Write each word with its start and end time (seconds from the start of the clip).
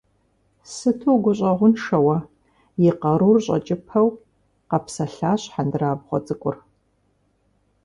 Сыту 0.73 1.07
угущӀэгъуншэ 1.15 1.97
уэ,- 2.05 2.17
и 2.89 2.91
къарур 3.01 3.37
щӀэкӀыпэу 3.45 4.07
къэпсэлъащ 4.69 5.41
хьэндырабгъуэ 5.53 6.19
цӀыкӀур. 6.25 6.57